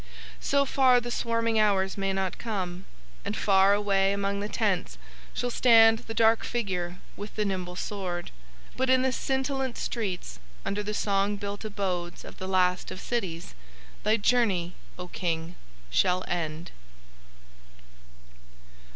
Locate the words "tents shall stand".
4.49-5.99